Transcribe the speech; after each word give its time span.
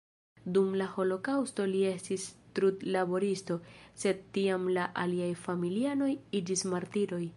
Dum 0.53 0.69
la 0.81 0.85
holokaŭsto 0.93 1.65
li 1.73 1.81
estis 1.89 2.25
trudlaboristo, 2.59 3.59
sed 4.05 4.25
tiam 4.39 4.67
la 4.79 4.87
aliaj 5.03 5.31
familianoj 5.45 6.11
iĝis 6.41 6.67
martiroj. 6.75 7.23